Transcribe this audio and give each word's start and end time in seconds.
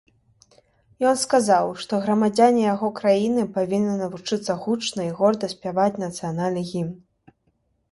Ён 1.09 1.17
сказаў, 1.23 1.65
што 1.83 1.99
грамадзяне 2.05 2.63
яго 2.73 2.89
краіны 3.01 3.45
павінны 3.59 3.93
навучыцца 4.01 4.57
гучна 4.65 5.01
і 5.11 5.15
горда 5.23 5.53
спяваць 5.55 6.01
нацыянальны 6.09 6.61
гімн. 6.75 6.93